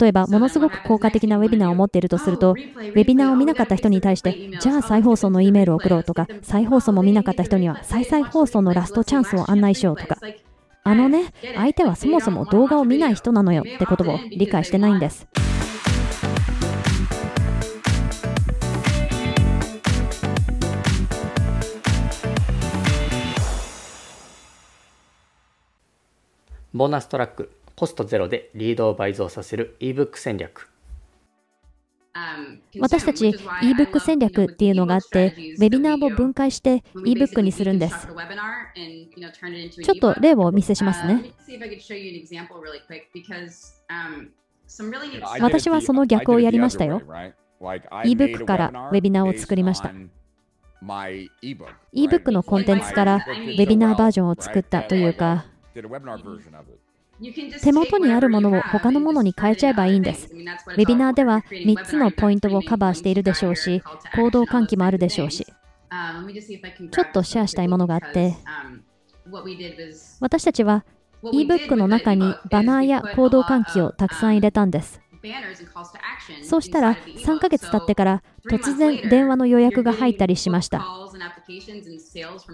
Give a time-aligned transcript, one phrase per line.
[0.00, 10.16] 例えば、ものすごく効果的なウェビナーを持っているとすると、ウェビナーを見なかった人に対して、じゃあ再放送の E メールを送ろうとか、再放送も見なかった人には再々放送のラストチャンスを案内しようとか、
[10.84, 15.26] あのね、相手はそもそも動画を見ない人なのよってことを理解してないんです。
[26.74, 30.68] ボーナストラック、コストゼロでリードを倍増させる ebook 戦略。
[32.78, 33.28] 私たち
[33.62, 38.06] ebook 戦略っていうのがあって、ウェビナーを分解して ebook にするんです。
[39.82, 41.32] ちょっと例をお見せしますね。
[45.40, 47.00] 私はその逆をやりましたよ。
[47.60, 49.92] ebook からウェビナーを作りました。
[51.94, 55.46] ebook のコンテンツからウェビナーバージョンを作ったというか、
[57.62, 60.28] 手元にあるものを他のものに変えちゃえばいいんです。
[60.32, 63.82] ウェビナーでは3つのポイントをカバーしているでしょうし、
[64.16, 65.46] 行動喚起もあるでしょうし、
[66.90, 68.34] ちょっとシェアしたいものがあって、
[70.20, 70.84] 私たちは
[71.22, 75.01] ebook の中にバナーや行動喚起をたくさん入れたんです。
[76.42, 80.86] そうしたら3ヶ月経ってから突然電話の予約が入ったりしました。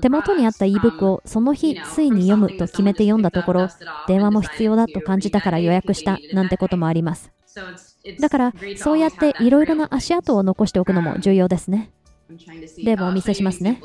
[0.00, 3.68] 手元にあった ebook をその日ついに読むと決めて読んだところ
[4.06, 7.30] 電話も必要だと感じたから予約したなんてこともあります。
[8.20, 11.90] だからそうやっていろいろな足跡を残しておくのも重要ですね。
[12.82, 13.80] 例もお見せしますね。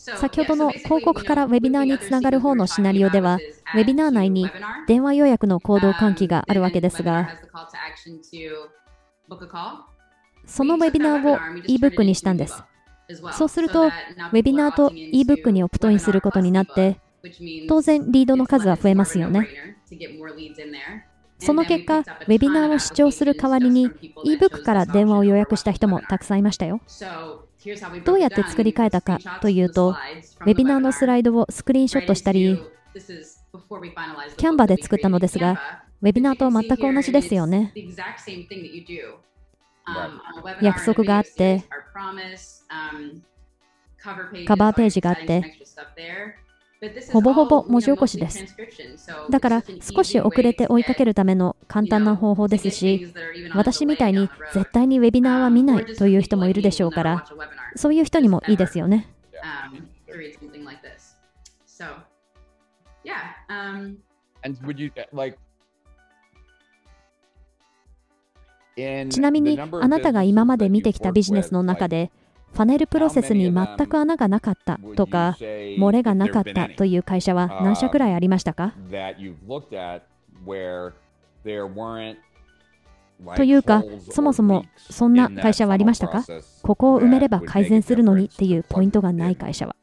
[0.00, 3.38] 先ほどの広告からウェビナーにつながる方のシナリオでは、
[3.74, 4.50] ウェビナー内に
[4.86, 7.28] 電話予約の行動喚起があるわけですが、
[10.46, 12.62] そのウェビナーを ebook にしたんです。
[13.32, 16.98] そうすると、ウェビナーと ebook にオプトインすることになって、
[17.68, 19.50] 当然リードの数は増えますよね。
[21.40, 23.90] その結果、ウェビナーを視聴する代わりに
[24.24, 26.80] ebook から電話を予約した人もたくさんいましたよ。
[28.04, 32.58] どうやって作り変えたかというと、ウェビナーのスライドをスクリーンショットしたり、
[34.36, 37.74] キャンバで作ったのですが、ウェビナーと全く同じですよね。
[40.62, 41.64] 約束があって、
[44.46, 45.60] カバーページがあって、
[47.12, 48.56] ほぼほぼ文字起こしです。
[49.28, 53.12] だから少し遅れて追いかけるための簡単な方法ですし、
[53.54, 57.24] 私みたいに絶対にウェビナーは見ないという人もいるでしょうから、
[57.76, 59.08] そういう人にもいいですよね。
[69.10, 72.10] ちなみにあなたが今まで見てきたビジネスの中で
[72.52, 78.74] ファネルプロセスに全く穴がなかったとか、漏れがなかったという会社は何社くらいありましたか？
[83.36, 86.24] というか、そもそもそんな会社はありましたか？
[86.62, 89.76] ここを埋めれば改善するのにっていうポイントがない会社は。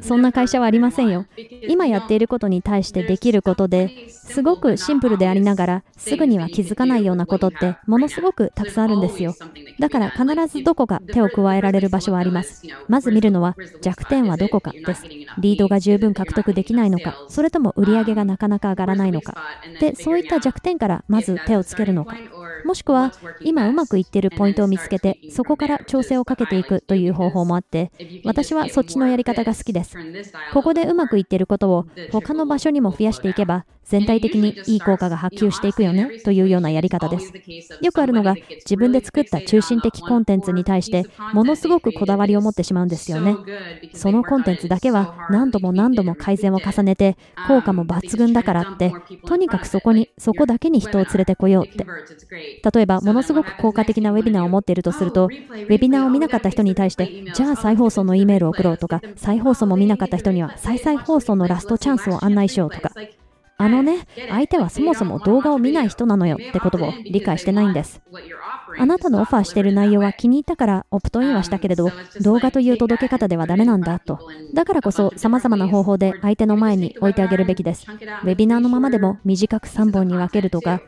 [0.00, 1.26] そんな会社はありませんよ。
[1.68, 9.34] 今やっていることに対してできることですごくシンプルでありながらすぐには気づかないようなことってものすごくたくさんあるんですよ。
[9.78, 12.62] だから必ずどこか手を加えられる場所はあります。
[12.88, 15.04] まず見るのは弱点はどこかです。
[15.38, 19.36] リードが十分獲得できないのか、それとも売り上げがなかなか上がらないのか。
[19.80, 22.16] で、そういった弱点からまず手をつけるのか。
[22.64, 27.92] もしくは今うまくいっているポイントを見つけてそこから調整をかけていくという方法もあって
[28.24, 29.96] 私はそっちのやり方が好きです。
[30.52, 37.32] ここでうまくいっていることを他の場所にも増やしていけば全体的にいい効果が発揮していくよねというようなやり方です。
[37.80, 43.36] よくあるのが自分で作った中心的コンテンツに対してものすごくこだわりを持ってしまうんですよね。
[43.94, 47.16] そのコンテンツだけは何度も何度も改善を重ねて
[47.46, 48.92] 効果も抜群だからって
[49.26, 51.86] とにかくそこにそこだけに人を連れてこようって。
[52.74, 62.92] 例えばものすごく効果的なウェビナーを持っているとするとウェビナーを見なかった人に対してじゃあ再放送の E メールを送ろうとか再放送も見なかった人には再々放送のラストチャンスを案内しようとか。
[63.60, 68.00] あのね、相手はそもそも動画を見ない人なのよってことを理解してないんです。
[68.78, 71.90] あなたのオファーしている内容は気に入ったからオプトインはしたけれど、
[72.20, 74.20] 動画という届け方ではダメなんだと。
[74.54, 77.86] だからこそ様々な方法で相手の前に置いてあげるべきです。
[77.90, 80.80] ウェビナーのままでも短く3本に分けるとか、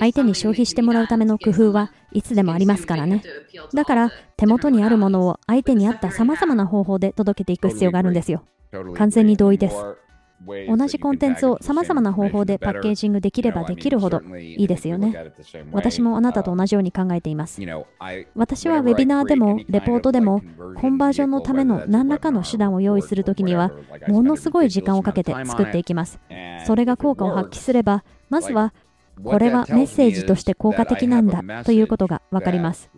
[0.00, 3.22] 相手に消費してもらうための工夫はいつでもありますからね。
[3.72, 8.42] だから手元にあるものを相手に合った様々な方法で届けていく必要があるんですよ。
[8.96, 9.76] 完全に同意です。
[10.68, 15.32] 同じコンテンツをさまざまな方法でパッケージングできればできるほどいいですよね。
[15.72, 17.60] 私もあなたと同じように考えています。
[18.34, 20.42] 私はウェビナーでもレポートでも
[20.80, 23.72] コンバージョンのための何らかの手段を用意するときには
[24.08, 26.20] ものすごい時間をかけて作っていきます。
[26.66, 28.72] それが効果を発揮すればまずは
[29.22, 32.90] これはメッセージとして効果的なんだということが分かります。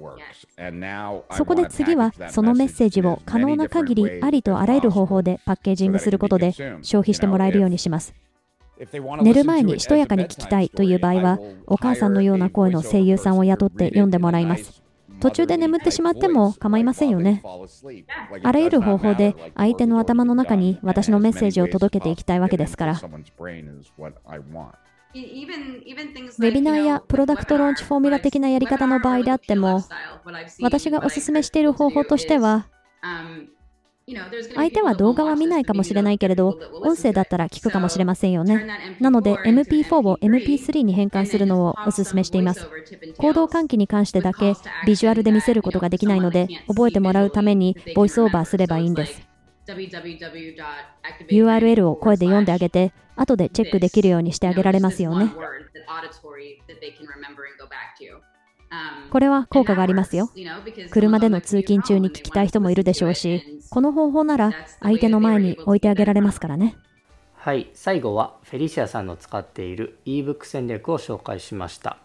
[1.33, 6.53] そこで次はそのメッセージを可能な限りありとあらゆる方法でパッケージングすることで
[6.83, 8.15] 消費してもらえるようにします。
[9.23, 14.83] 寝る前にしとやかに聞きたいという場合はお母さんのような声の声優さんを雇って読んでもらいます。
[15.21, 17.43] 途中で眠ってしまっても構いませんよね。
[18.43, 23.01] あらゆる方法で相手の頭の中に私のメッセージを届けていきたいわけですから。
[25.15, 29.81] ウェビナーやプロダクトローンチフォーミュラ的なやり方の場合であっても、
[30.61, 32.67] 私がお勧めしている方法としては、
[34.55, 38.67] 相手は動画は見ないかもしれないけれど、音声だったら聞くかもしれませんよね。
[39.01, 42.69] なので、MP4 を MP3 に変換するのをお勧めしています。
[43.17, 49.34] 行動喚起に関してだけビジュアルで見せることができないので、覚えてもらうためにボイスオーバーすればいいんです。
[51.31, 55.33] URL を声で読んであげて、後でチェックできるようにしてあげられますよね。
[59.11, 60.31] これは効果がありますよ。
[60.91, 66.77] 車での通勤中に聞きたい人もいるでしょうし、この方法なら相手の前に置いてあげられますからね。
[67.35, 71.99] はい、最後はフェリシアさんの使っている ebook 戦略を紹介しました。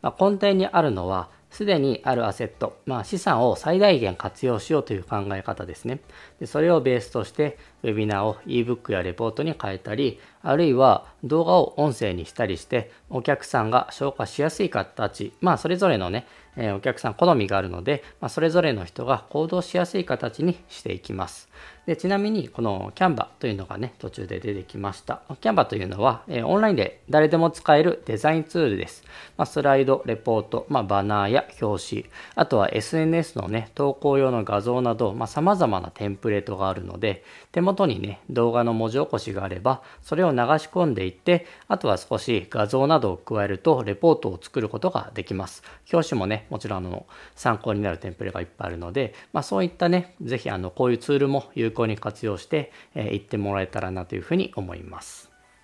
[0.00, 6.00] まあ、根底にあるのはすでにあるアセット、まあ、資産を最大限活用しようという考え方ですね。
[6.40, 21.48] でそれをベースとして、ウェビナーを ebook やレポートに変えたり、あるいは動画を音声にしたりして、お客さんが消化しやすい形、まあ、それぞれのね、えお客さん好みがあるので、まあ、それぞれの人が行動しやすい形にしていきます。
[21.88, 29.04] でちなみにこの Canva というのがね途中で出てきました Canva というのは、えオンラインで誰でも使えるデザインツールです、
[29.38, 32.04] まあ、スライドレポート、まあ、バナーや表紙
[32.34, 45.62] あとは SNS のね投稿用の画像などさまざ、まなテンプレートがあるので手元にね動画の文字起こしがあればそれを流し込んでいってあとは少し画像などを加えるとレポートを作ることができます
[45.92, 55.27] 表紙もねもちろんあの参考になるテンプレがいっぱいあるので、まあ、そういったねぜひあのこういうツールも有効に活用してい、えー、ってもらえたらなというふうに思います。